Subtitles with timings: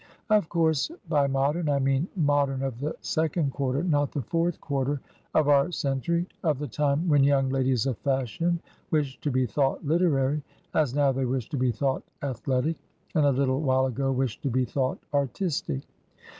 [0.31, 4.99] Of course, by modem, I mean modem of the second quarter, not the fourth quarter,
[5.35, 8.59] of otir century; of the time when young ladies of fashion
[8.89, 10.41] wished to be thought literary,
[10.73, 12.77] as now they wish to be thought athletic,
[13.13, 15.83] and a little while ago wished to be thought artistic.